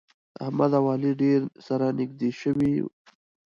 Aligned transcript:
احمد 0.43 0.71
او 0.79 0.85
علي 0.93 1.11
ډېر 1.21 1.39
سره 1.67 1.85
نږدې 1.99 2.29
شوي. 2.41 2.73